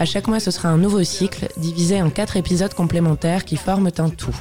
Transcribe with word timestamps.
À 0.00 0.06
chaque 0.06 0.28
mois, 0.28 0.40
ce 0.40 0.50
sera 0.50 0.70
un 0.70 0.78
nouveau 0.78 1.04
cycle, 1.04 1.46
divisé 1.58 2.00
en 2.00 2.08
quatre 2.08 2.38
épisodes 2.38 2.72
complémentaires 2.72 3.44
qui 3.44 3.56
forment 3.58 3.90
un 3.98 4.08
tout. 4.08 4.34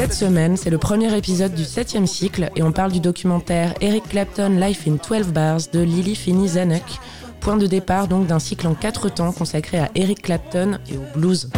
Cette 0.00 0.12
semaine, 0.12 0.56
c'est 0.56 0.70
le 0.70 0.78
premier 0.78 1.16
épisode 1.16 1.54
du 1.54 1.64
septième 1.64 2.08
cycle 2.08 2.50
et 2.56 2.62
on 2.64 2.72
parle 2.72 2.90
du 2.90 2.98
documentaire 2.98 3.72
Eric 3.80 4.08
Clapton 4.08 4.58
Life 4.60 4.88
in 4.88 4.96
12 5.08 5.28
Bars 5.28 5.60
de 5.72 5.78
Lily 5.78 6.16
Finney 6.16 6.48
Zanuck, 6.48 6.82
point 7.38 7.56
de 7.56 7.68
départ 7.68 8.08
donc 8.08 8.26
d'un 8.26 8.40
cycle 8.40 8.66
en 8.66 8.74
quatre 8.74 9.10
temps 9.10 9.30
consacré 9.30 9.78
à 9.78 9.90
Eric 9.94 10.22
Clapton 10.22 10.80
et 10.92 10.96
au 10.96 11.04
blues. 11.16 11.48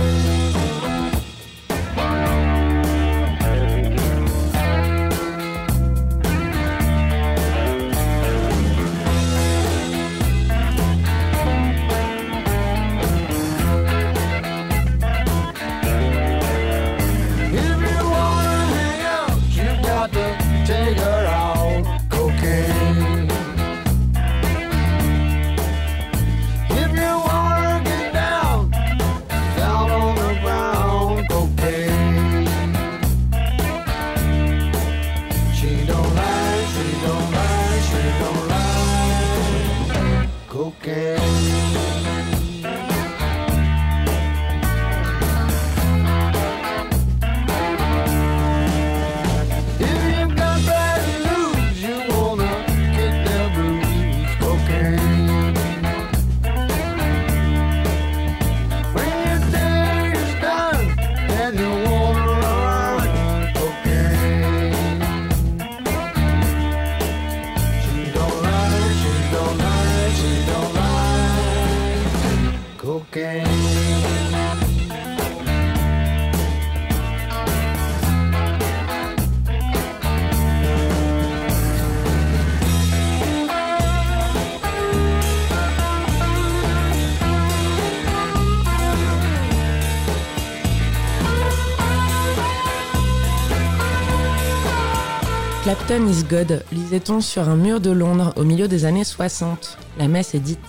Clapton 95.75 96.07
is 96.07 96.25
God, 96.25 96.63
lisait-on 96.71 97.23
sur 97.23 97.49
un 97.49 97.57
mur 97.57 97.81
de 97.81 97.91
Londres 97.91 98.35
au 98.37 98.45
milieu 98.45 98.69
des 98.69 98.85
années 98.85 99.05
60. 99.05 99.79
La 99.97 100.07
messe 100.07 100.35
est 100.35 100.39
dite. 100.39 100.61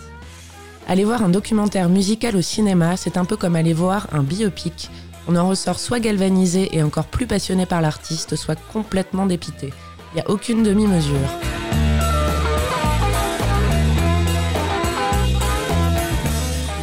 Aller 0.88 1.04
voir 1.04 1.24
un 1.24 1.28
documentaire 1.28 1.90
musical 1.90 2.38
au 2.38 2.42
cinéma, 2.42 2.96
c'est 2.96 3.18
un 3.18 3.26
peu 3.26 3.36
comme 3.36 3.58
aller 3.58 3.74
voir 3.74 4.08
un 4.14 4.24
biopic. 4.24 4.90
On 5.28 5.36
en 5.36 5.50
ressort 5.50 5.78
soit 5.78 6.00
galvanisé 6.00 6.74
et 6.74 6.82
encore 6.82 7.08
plus 7.08 7.28
passionné 7.28 7.66
par 7.66 7.82
l'artiste, 7.82 8.38
soit 8.38 8.58
complètement 8.72 9.26
dépité. 9.26 9.74
Il 10.14 10.16
n'y 10.16 10.22
a 10.22 10.30
aucune 10.30 10.64
demi-mesure. 10.64 11.53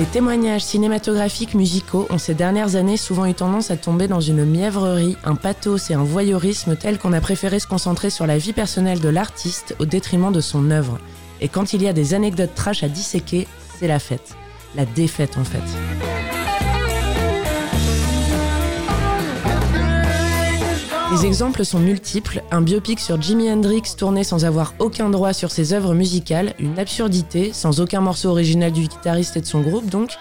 Les 0.00 0.06
témoignages 0.06 0.64
cinématographiques 0.64 1.52
musicaux 1.52 2.06
ont 2.08 2.16
ces 2.16 2.32
dernières 2.32 2.74
années 2.74 2.96
souvent 2.96 3.26
eu 3.26 3.34
tendance 3.34 3.70
à 3.70 3.76
tomber 3.76 4.08
dans 4.08 4.22
une 4.22 4.46
mièvrerie, 4.46 5.18
un 5.24 5.34
pathos 5.34 5.90
et 5.90 5.94
un 5.94 6.02
voyeurisme 6.02 6.74
tel 6.74 6.98
qu'on 6.98 7.12
a 7.12 7.20
préféré 7.20 7.58
se 7.58 7.66
concentrer 7.66 8.08
sur 8.08 8.26
la 8.26 8.38
vie 8.38 8.54
personnelle 8.54 9.00
de 9.00 9.10
l'artiste 9.10 9.76
au 9.78 9.84
détriment 9.84 10.32
de 10.32 10.40
son 10.40 10.70
œuvre. 10.70 10.98
Et 11.42 11.48
quand 11.48 11.74
il 11.74 11.82
y 11.82 11.86
a 11.86 11.92
des 11.92 12.14
anecdotes 12.14 12.54
trash 12.54 12.82
à 12.82 12.88
disséquer, 12.88 13.46
c'est 13.78 13.88
la 13.88 13.98
fête. 13.98 14.36
La 14.74 14.86
défaite 14.86 15.36
en 15.36 15.44
fait. 15.44 16.19
Les 21.12 21.26
exemples 21.26 21.64
sont 21.64 21.80
multiples. 21.80 22.40
Un 22.52 22.60
biopic 22.60 23.00
sur 23.00 23.20
Jimi 23.20 23.50
Hendrix 23.50 23.82
tourné 23.98 24.22
sans 24.22 24.44
avoir 24.44 24.74
aucun 24.78 25.10
droit 25.10 25.32
sur 25.32 25.50
ses 25.50 25.72
œuvres 25.72 25.92
musicales, 25.92 26.54
une 26.60 26.78
absurdité, 26.78 27.52
sans 27.52 27.80
aucun 27.80 28.00
morceau 28.00 28.28
original 28.28 28.70
du 28.70 28.82
guitariste 28.82 29.36
et 29.36 29.40
de 29.40 29.46
son 29.46 29.60
groupe 29.60 29.90
donc. 29.90 30.12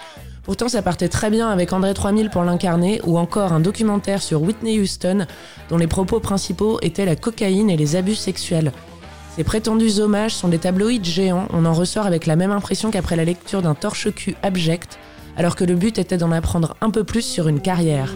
Pourtant, 0.42 0.68
ça 0.68 0.82
partait 0.82 1.08
très 1.08 1.30
bien 1.30 1.48
avec 1.48 1.74
André 1.74 1.94
3000 1.94 2.32
pour 2.32 2.42
l'incarner, 2.42 3.02
ou 3.04 3.20
encore 3.20 3.54
un 3.54 3.60
documentaire 3.60 4.24
sur 4.24 4.42
Whitney 4.42 4.80
Houston, 4.80 5.28
dont 5.70 5.78
les 5.78 5.86
propos 5.86 6.20
principaux 6.20 6.80
étaient 6.82 7.06
la 7.06 7.16
cocaïne 7.16 7.70
et 7.70 7.78
les 7.78 7.96
abus 7.96 8.16
sexuels. 8.16 8.72
Ces 9.36 9.44
prétendus 9.44 10.00
hommages 10.00 10.34
sont 10.34 10.48
des 10.48 10.58
tabloïds 10.58 11.04
géants, 11.04 11.48
on 11.54 11.66
en 11.66 11.74
ressort 11.74 12.08
avec 12.08 12.26
la 12.26 12.36
même 12.36 12.52
impression 12.52 12.90
qu'après 12.90 13.16
la 13.16 13.26
lecture 13.26 13.62
d'un 13.62 13.76
torche-cul 13.76 14.36
abject, 14.42 14.98
alors 15.38 15.56
que 15.56 15.66
le 15.66 15.76
but 15.76 16.00
était 16.00 16.18
d'en 16.18 16.32
apprendre 16.32 16.76
un 16.82 16.90
peu 16.90 17.04
plus 17.04 17.22
sur 17.22 17.48
une 17.48 17.62
carrière. 17.62 18.16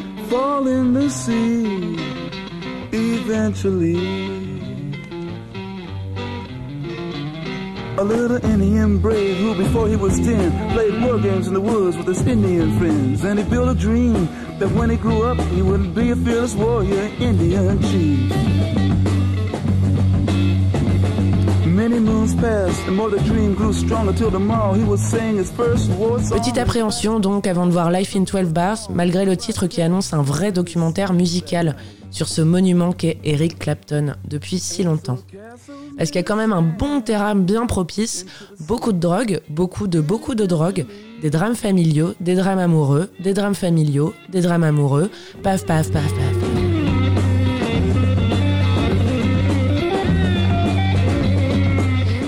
fall 0.31 0.65
in 0.65 0.93
the 0.93 1.09
sea 1.09 1.97
eventually. 2.93 3.97
A 7.97 8.03
little 8.03 8.37
Indian 8.45 8.99
brave 8.99 9.35
who, 9.35 9.55
before 9.55 9.89
he 9.89 9.97
was 9.97 10.17
ten, 10.19 10.71
played 10.71 11.03
war 11.03 11.19
games 11.19 11.47
in 11.47 11.53
the 11.53 11.59
woods 11.59 11.97
with 11.97 12.07
his 12.07 12.25
Indian 12.25 12.79
friends. 12.79 13.25
And 13.25 13.39
he 13.39 13.43
built 13.43 13.67
a 13.67 13.75
dream 13.75 14.29
that 14.59 14.71
when 14.71 14.89
he 14.89 14.95
grew 14.95 15.23
up, 15.23 15.37
he 15.55 15.61
would 15.61 15.93
be 15.93 16.11
a 16.11 16.15
fearless 16.15 16.55
warrior, 16.55 17.11
Indian 17.19 17.81
chief. 17.81 18.80
Petite 26.31 26.57
appréhension 26.57 27.19
donc 27.19 27.45
avant 27.45 27.67
de 27.67 27.71
voir 27.71 27.91
Life 27.91 28.15
in 28.15 28.21
12 28.21 28.51
Bars, 28.51 28.79
malgré 28.91 29.25
le 29.25 29.37
titre 29.37 29.67
qui 29.67 29.81
annonce 29.81 30.13
un 30.13 30.23
vrai 30.23 30.51
documentaire 30.51 31.13
musical 31.13 31.75
sur 32.09 32.27
ce 32.27 32.41
monument 32.41 32.93
qu'est 32.93 33.19
Eric 33.23 33.59
Clapton 33.59 34.15
depuis 34.27 34.59
si 34.59 34.83
longtemps. 34.83 35.19
Parce 35.97 36.09
qu'il 36.09 36.19
y 36.19 36.23
a 36.23 36.27
quand 36.27 36.35
même 36.35 36.53
un 36.53 36.63
bon 36.63 37.01
terrain 37.01 37.35
bien 37.35 37.67
propice, 37.67 38.25
beaucoup 38.59 38.91
de 38.91 38.99
drogue, 38.99 39.41
beaucoup 39.49 39.87
de 39.87 40.01
beaucoup 40.01 40.33
de 40.33 40.45
drogue, 40.45 40.85
des 41.21 41.29
drames 41.29 41.55
familiaux, 41.55 42.13
des 42.19 42.35
drames 42.35 42.59
amoureux, 42.59 43.11
des 43.19 43.33
drames 43.33 43.55
familiaux, 43.55 44.13
des 44.29 44.41
drames 44.41 44.63
amoureux, 44.63 45.11
paf 45.43 45.65
paf 45.65 45.91
paf 45.91 46.13
paf. 46.13 46.40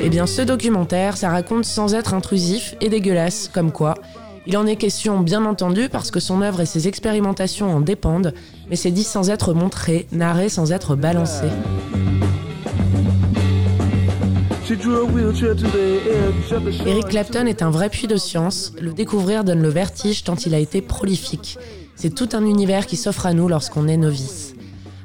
Eh 0.06 0.10
bien, 0.10 0.28
ce 0.28 0.42
documentaire, 0.42 1.16
ça 1.16 1.30
raconte 1.30 1.64
sans 1.64 1.94
être 1.96 2.14
intrusif 2.14 2.76
et 2.82 2.90
dégueulasse, 2.90 3.50
comme 3.54 3.72
quoi. 3.72 3.96
Il 4.46 4.58
en 4.58 4.66
est 4.66 4.76
question, 4.76 5.22
bien 5.22 5.46
entendu, 5.46 5.88
parce 5.88 6.12
que 6.12 6.20
son 6.20 6.42
œuvre 6.42 6.60
et 6.60 6.66
ses 6.66 6.90
expérimentations 6.90 7.74
en 7.74 7.80
dépendent, 7.80 8.34
mais 8.70 8.76
c'est 8.76 8.92
dit 8.92 9.06
sans 9.06 9.30
être 9.30 9.54
montré, 9.54 10.08
narré 10.12 10.50
sans 10.50 10.74
être 10.74 10.98
balancé. 10.98 11.46
Eric 16.86 17.08
Clapton 17.08 17.46
est 17.46 17.62
un 17.62 17.72
vrai 17.72 17.90
puits 17.90 18.08
de 18.08 18.18
science. 18.18 18.74
Le 18.82 18.92
découvrir 18.92 19.46
donne 19.46 19.62
le 19.62 19.70
vertige 19.70 20.26
tant 20.26 20.36
il 20.36 20.54
a 20.54 20.60
été 20.60 20.82
prolifique. 20.82 21.58
C'est 21.96 22.14
tout 22.14 22.28
un 22.34 22.46
univers 22.46 22.88
qui 22.88 22.98
s'offre 22.98 23.26
à 23.26 23.32
nous 23.32 23.48
lorsqu'on 23.48 23.88
est 23.88 23.96
novice. 23.96 24.54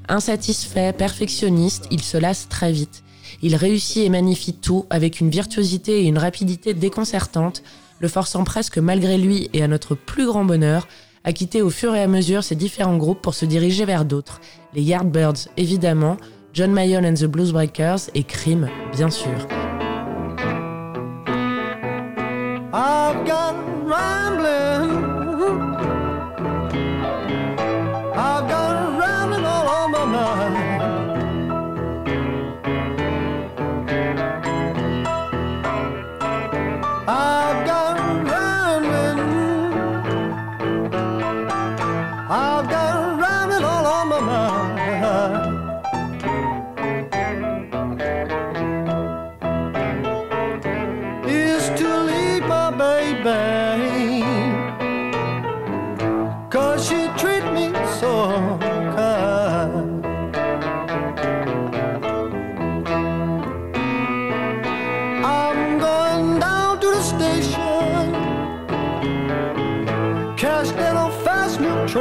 Insatisfait, 0.09 0.93
perfectionniste, 0.93 1.87
il 1.93 2.03
se 2.03 2.17
lasse 2.17 2.49
très 2.49 2.73
vite. 2.73 3.05
Il 3.43 3.55
réussit 3.55 4.05
et 4.05 4.09
magnifie 4.09 4.55
tout 4.55 4.87
avec 4.91 5.21
une 5.21 5.31
virtuosité 5.31 6.03
et 6.03 6.07
une 6.07 6.19
rapidité 6.19 6.75
déconcertantes, 6.75 7.63
le 8.01 8.09
forçant 8.09 8.45
presque 8.45 8.79
malgré 8.79 9.19
lui 9.19 9.49
et 9.53 9.63
à 9.63 9.69
notre 9.69 9.95
plus 9.95 10.27
grand 10.27 10.45
bonheur 10.45 10.89
à 11.25 11.33
quitter 11.33 11.63
au 11.63 11.71
fur 11.71 11.95
et 11.95 12.03
à 12.03 12.07
mesure 12.07 12.43
ses 12.43 12.55
différents 12.55 12.97
groupes 12.97 13.21
pour 13.21 13.35
se 13.35 13.45
diriger 13.45 13.85
vers 13.85 14.05
d'autres. 14.05 14.41
Les 14.75 14.83
Yardbirds, 14.83 15.49
évidemment, 15.57 16.17
John 16.55 16.73
Mayall 16.73 17.05
and 17.05 17.15
the 17.15 17.27
Bluesbreakers 17.27 18.11
et 18.15 18.25
Cream, 18.25 18.69
bien 18.93 19.11
sûr. 19.11 19.58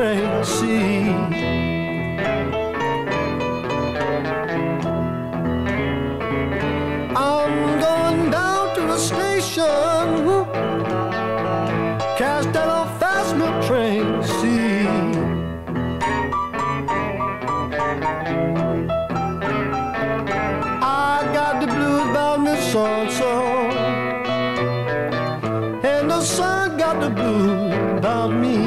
Train, 0.07 0.45
see 0.45 1.09
I'm 7.15 7.79
going 7.79 8.31
down 8.31 8.75
to 8.75 8.81
the 8.81 8.97
station. 8.97 9.65
Catch 12.17 12.45
that 12.53 12.69
old 12.77 12.91
fast 12.99 13.35
milk 13.35 13.55
train, 13.67 14.23
see. 14.23 14.87
I 20.81 21.29
got 21.37 21.53
the 21.61 21.67
blues 21.67 22.09
about 22.11 22.39
me 22.45 22.55
so 22.71 22.85
so. 23.19 23.31
And 25.91 26.09
the 26.09 26.21
sun 26.21 26.77
got 26.77 27.01
the 27.01 27.09
blues 27.09 27.97
about 27.97 28.31
me. 28.31 28.66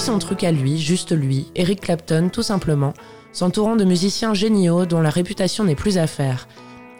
Son 0.00 0.18
truc 0.18 0.44
à 0.44 0.50
lui, 0.50 0.78
juste 0.78 1.12
lui, 1.12 1.52
Eric 1.54 1.82
Clapton 1.82 2.30
tout 2.32 2.42
simplement, 2.42 2.94
s'entourant 3.32 3.76
de 3.76 3.84
musiciens 3.84 4.32
géniaux 4.32 4.86
dont 4.86 5.02
la 5.02 5.10
réputation 5.10 5.62
n'est 5.62 5.74
plus 5.74 5.98
à 5.98 6.06
faire. 6.06 6.48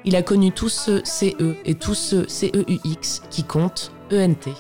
Il 0.05 0.17
a 0.17 0.23
connu 0.23 0.53
tous 0.53 0.69
ceux 0.69 1.01
CE 1.05 1.57
et 1.65 1.75
tous 1.75 1.95
ceux 1.95 2.29
CEUX 2.29 3.23
qui 3.31 3.43
comptent 3.43 3.91
ENT. 4.13 4.53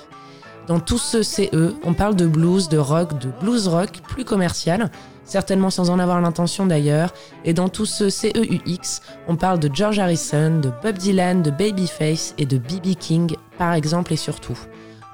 Dans 0.67 0.81
tous 0.81 0.97
ceux 0.97 1.23
CE, 1.23 1.75
on 1.85 1.93
parle 1.93 2.17
de 2.17 2.27
blues, 2.27 2.71
de 2.71 2.79
rock, 2.79 3.19
de 3.19 3.29
blues 3.43 3.69
rock 3.69 4.01
plus 4.09 4.25
commercial, 4.25 4.91
certainement 5.25 5.71
sans 5.71 5.91
en 5.91 5.99
avoir 5.99 6.23
l'intention 6.23 6.65
d'ailleurs, 6.65 7.13
et 7.44 7.53
dans 7.53 7.69
tous 7.69 7.87
ceux 7.87 8.09
CEUX, 8.09 9.03
on 9.29 9.37
parle 9.37 9.59
de 9.59 9.69
George 9.73 9.99
Harrison, 9.99 10.61
de 10.61 10.73
Bob 10.82 10.97
Dylan, 10.97 11.43
de 11.43 11.51
Babyface 11.51 12.35
et 12.39 12.47
de 12.47 12.56
B.B. 12.56 12.94
King, 12.99 13.37
par 13.59 13.75
exemple 13.75 14.15
et 14.15 14.17
surtout. 14.17 14.59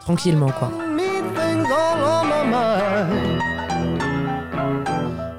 Tranquillement 0.00 0.52
quoi. 0.52 0.70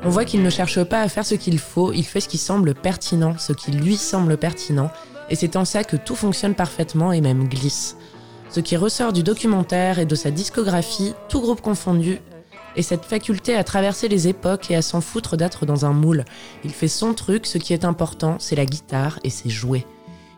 On 0.03 0.09
voit 0.09 0.25
qu'il 0.25 0.41
ne 0.41 0.49
cherche 0.49 0.83
pas 0.83 1.01
à 1.01 1.09
faire 1.09 1.25
ce 1.25 1.35
qu'il 1.35 1.59
faut, 1.59 1.91
il 1.91 2.03
fait 2.03 2.21
ce 2.21 2.29
qui 2.29 2.37
semble 2.37 2.73
pertinent, 2.73 3.37
ce 3.37 3.51
qui 3.51 3.71
lui 3.71 3.97
semble 3.97 4.37
pertinent, 4.37 4.89
et 5.29 5.35
c'est 5.35 5.57
en 5.57 5.65
ça 5.65 5.83
que 5.83 5.97
tout 5.97 6.15
fonctionne 6.15 6.55
parfaitement 6.55 7.11
et 7.11 7.19
même 7.19 7.47
glisse. 7.49 7.97
Ce 8.49 8.61
qui 8.61 8.77
ressort 8.77 9.11
du 9.11 9.23
documentaire 9.23 9.99
et 9.99 10.05
de 10.05 10.15
sa 10.15 10.31
discographie, 10.31 11.13
tout 11.27 11.41
groupe 11.41 11.61
confondu, 11.61 12.21
est 12.77 12.81
cette 12.83 13.05
faculté 13.05 13.55
à 13.55 13.63
traverser 13.63 14.07
les 14.07 14.27
époques 14.27 14.71
et 14.71 14.75
à 14.75 14.81
s'en 14.81 15.01
foutre 15.01 15.35
d'être 15.35 15.65
dans 15.65 15.85
un 15.85 15.93
moule. 15.93 16.23
Il 16.63 16.71
fait 16.71 16.87
son 16.87 17.13
truc, 17.13 17.45
ce 17.45 17.57
qui 17.57 17.73
est 17.73 17.83
important, 17.83 18.37
c'est 18.39 18.55
la 18.55 18.65
guitare 18.65 19.19
et 19.23 19.29
c'est 19.29 19.49
jouer. 19.49 19.85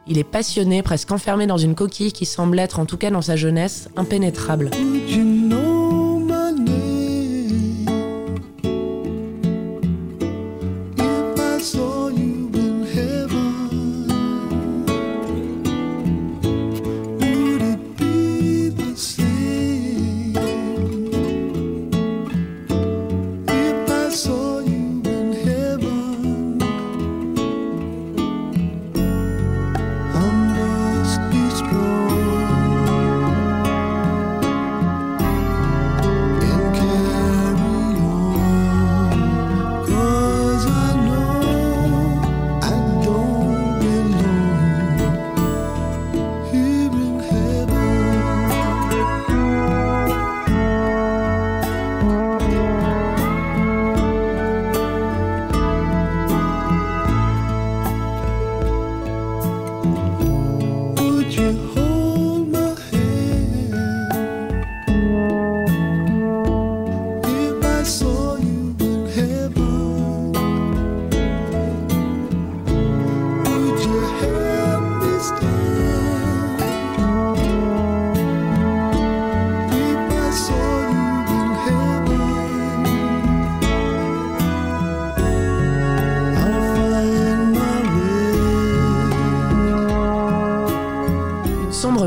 Il 0.07 0.17
est 0.17 0.23
passionné, 0.23 0.81
presque 0.81 1.11
enfermé 1.11 1.45
dans 1.45 1.57
une 1.57 1.75
coquille 1.75 2.11
qui 2.11 2.25
semble 2.25 2.57
être, 2.57 2.79
en 2.79 2.85
tout 2.85 2.97
cas 2.97 3.11
dans 3.11 3.21
sa 3.21 3.35
jeunesse, 3.35 3.89
impénétrable. 3.95 4.71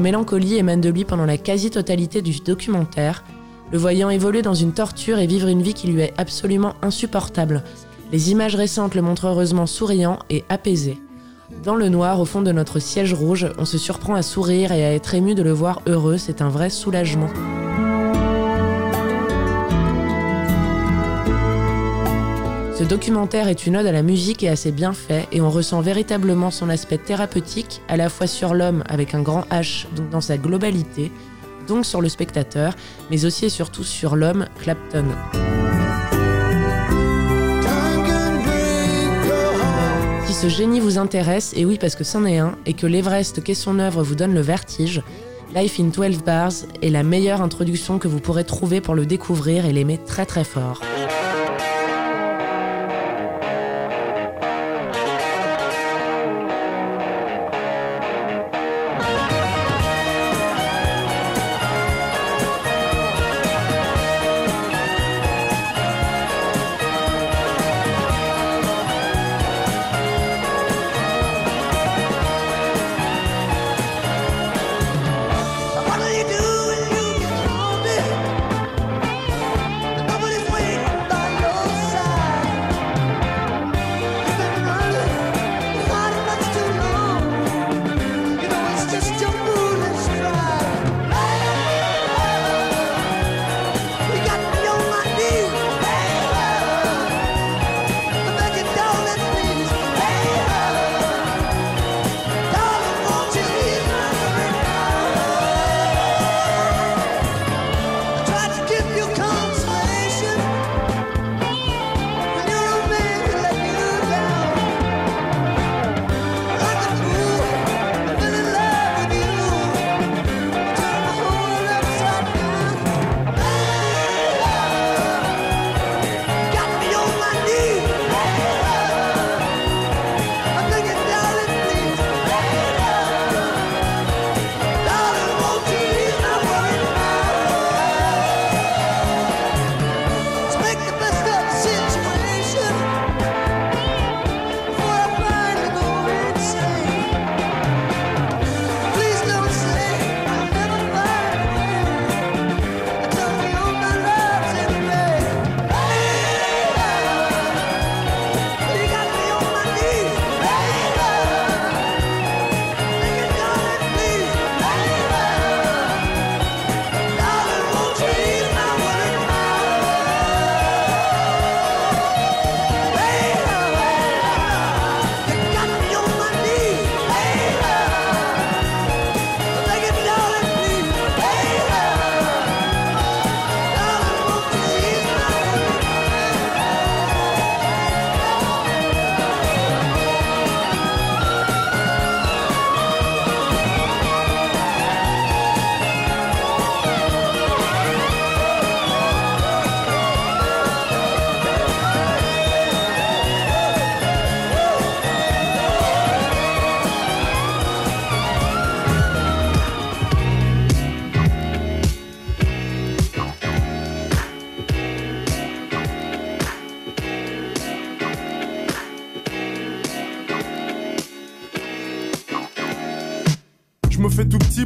Mélancolie 0.02 0.56
émane 0.56 0.82
de 0.82 0.90
lui 0.90 1.04
pendant 1.04 1.24
la 1.24 1.38
quasi-totalité 1.38 2.20
du 2.20 2.40
documentaire, 2.40 3.24
le 3.70 3.78
voyant 3.78 4.10
évoluer 4.10 4.42
dans 4.42 4.52
une 4.52 4.72
torture 4.72 5.18
et 5.18 5.26
vivre 5.26 5.48
une 5.48 5.62
vie 5.62 5.72
qui 5.72 5.86
lui 5.86 6.02
est 6.02 6.12
absolument 6.18 6.74
insupportable. 6.82 7.62
Les 8.12 8.30
images 8.30 8.54
récentes 8.54 8.94
le 8.94 9.00
montrent 9.00 9.28
heureusement 9.28 9.66
souriant 9.66 10.18
et 10.28 10.44
apaisé. 10.50 10.98
Dans 11.64 11.76
le 11.76 11.88
noir, 11.88 12.20
au 12.20 12.24
fond 12.24 12.42
de 12.42 12.52
notre 12.52 12.78
siège 12.78 13.14
rouge, 13.14 13.46
on 13.58 13.64
se 13.64 13.78
surprend 13.78 14.14
à 14.14 14.22
sourire 14.22 14.72
et 14.72 14.84
à 14.84 14.92
être 14.92 15.14
ému 15.14 15.34
de 15.34 15.42
le 15.42 15.52
voir 15.52 15.80
heureux, 15.86 16.18
c'est 16.18 16.42
un 16.42 16.48
vrai 16.48 16.68
soulagement. 16.68 17.28
Ce 22.82 22.88
documentaire 22.88 23.46
est 23.46 23.64
une 23.64 23.76
ode 23.76 23.86
à 23.86 23.92
la 23.92 24.02
musique 24.02 24.42
et 24.42 24.48
à 24.48 24.56
ses 24.56 24.72
bienfaits, 24.72 25.28
et 25.30 25.40
on 25.40 25.50
ressent 25.50 25.80
véritablement 25.82 26.50
son 26.50 26.68
aspect 26.68 26.98
thérapeutique, 26.98 27.80
à 27.86 27.96
la 27.96 28.08
fois 28.08 28.26
sur 28.26 28.54
l'homme 28.54 28.82
avec 28.88 29.14
un 29.14 29.22
grand 29.22 29.42
H, 29.52 29.86
donc 29.94 30.10
dans 30.10 30.20
sa 30.20 30.36
globalité, 30.36 31.12
donc 31.68 31.86
sur 31.86 32.00
le 32.00 32.08
spectateur, 32.08 32.74
mais 33.08 33.24
aussi 33.24 33.44
et 33.44 33.50
surtout 33.50 33.84
sur 33.84 34.16
l'homme, 34.16 34.46
Clapton. 34.58 35.04
Si 40.26 40.32
ce 40.32 40.48
génie 40.48 40.80
vous 40.80 40.98
intéresse, 40.98 41.52
et 41.56 41.64
oui 41.64 41.78
parce 41.80 41.94
que 41.94 42.02
c'en 42.02 42.24
est 42.24 42.38
un, 42.38 42.56
et 42.66 42.74
que 42.74 42.88
l'Everest 42.88 43.44
qu'est 43.44 43.54
son 43.54 43.78
œuvre 43.78 44.02
vous 44.02 44.16
donne 44.16 44.34
le 44.34 44.40
vertige, 44.40 45.04
Life 45.54 45.78
in 45.78 45.84
12 45.84 46.24
Bars 46.24 46.50
est 46.82 46.90
la 46.90 47.04
meilleure 47.04 47.42
introduction 47.42 48.00
que 48.00 48.08
vous 48.08 48.18
pourrez 48.18 48.42
trouver 48.42 48.80
pour 48.80 48.96
le 48.96 49.06
découvrir 49.06 49.66
et 49.66 49.72
l'aimer 49.72 50.00
très 50.04 50.26
très 50.26 50.42
fort. 50.42 50.80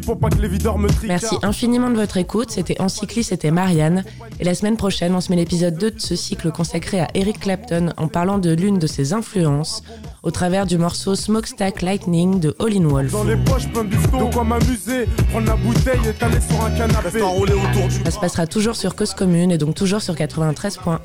Pour 0.01 0.19
pas 0.19 0.29
que 0.29 0.41
les 0.41 0.49
videurs 0.49 0.79
me 0.79 0.89
tricardent. 0.89 1.09
Merci 1.09 1.37
infiniment 1.43 1.91
de 1.91 1.97
votre 1.97 2.17
écoute. 2.17 2.51
C'était 2.51 2.81
Encycli, 2.81 3.25
c'était 3.25 3.51
Marianne. 3.51 4.05
Et 4.41 4.45
la 4.45 4.55
semaine 4.55 4.77
prochaine, 4.77 5.15
on 5.15 5.21
se 5.21 5.31
met 5.31 5.37
l'épisode 5.37 5.77
2 5.77 5.91
de 5.93 6.01
ce 6.01 6.17
cycle 6.17 6.51
consacré 6.51 7.01
à 7.01 7.09
Eric 7.15 7.41
Clapton 7.41 7.93
en 7.97 8.09
parlant 8.09 8.39
de 8.39 8.51
l'une 8.51 8.79
de 8.79 8.87
ses 8.87 9.13
influences 9.13 9.83
au 10.23 10.31
travers 10.31 10.67
du 10.67 10.79
morceau 10.79 11.15
Smokestack 11.15 11.83
Lightning 11.83 12.41
de 12.41 12.55
All 12.59 12.77
in 12.77 12.87
Wolf. 12.87 13.13
Dans 13.13 13.25
les 13.25 13.37
poches, 13.37 13.69
plein 13.69 13.85
de 13.85 13.89
bifton, 13.89 14.29
de 14.29 14.35
quoi 14.35 14.45
m'amuser. 14.45 15.07
Prendre 15.31 15.47
la 15.47 15.57
bouteille 15.57 16.09
et 16.09 16.13
t'aller 16.13 16.41
sur 16.41 16.65
un 16.65 16.71
canapé. 16.71 17.09
Reste 17.09 17.23
enroulé 17.23 17.53
autour 17.53 17.89
du 17.89 18.05
Ça 18.05 18.11
se 18.11 18.19
passera 18.19 18.47
toujours 18.47 18.77
sur 18.77 18.97
Cause 18.97 19.15
Commune 19.15 19.51
et 19.51 19.59
donc 19.59 19.75
toujours 19.75 20.03
sur 20.03 20.15
93.1. 20.15 20.99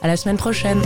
À 0.00 0.06
la 0.06 0.16
semaine 0.16 0.36
prochaine. 0.36 0.80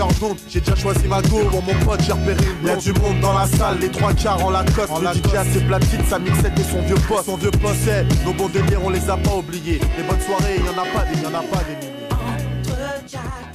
La 0.00 0.06
longueur 0.06 0.18
d'onde, 0.20 0.38
j'ai 0.48 0.60
déjà 0.60 0.74
choisi 0.76 1.06
ma 1.08 1.20
go. 1.20 1.40
Pour 1.50 1.62
mon 1.62 1.74
pote, 1.84 2.00
j'ai 2.02 2.12
repéré 2.12 2.42
une 2.62 2.68
Y'a 2.68 2.76
du 2.76 2.92
monde 2.94 3.20
dans 3.20 3.34
la 3.34 3.46
salle, 3.46 3.78
les 3.80 3.90
trois 3.90 4.14
quarts 4.14 4.42
en 4.42 4.48
Lacoste. 4.48 4.92
le 4.98 5.08
DJ 5.08 5.34
a 5.34 5.44
ses 5.44 5.60
platines, 5.60 6.04
sa 6.08 6.18
mixette 6.18 6.58
et 6.58 6.62
son 6.62 6.80
vieux 6.80 6.96
poste. 7.06 7.26
Son 7.26 7.36
vieux 7.36 7.50
poste, 7.50 7.80
c'est 7.84 8.06
nos 8.24 8.32
bons 8.32 8.48
délires, 8.48 8.80
on 8.82 8.88
les 8.88 9.10
a 9.10 9.18
pas 9.18 9.34
oubliés. 9.34 9.78
Les 9.98 10.02
bonnes 10.04 10.20
soirées, 10.20 10.56
y'en 10.56 10.82
a 10.82 10.86
pas 10.86 11.04
des, 11.04 11.20
y'en 11.20 11.28
a 11.28 11.42
pas 11.42 11.62
des 11.64 11.76
milliers. 11.76 12.08
Entre 12.10 12.78
Jack 13.10 13.49